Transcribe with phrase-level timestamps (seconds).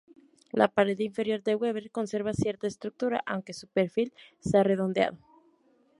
[0.51, 5.19] La pared interior de Weber conserva cierta estructura, aunque su perfil se ha redondeado.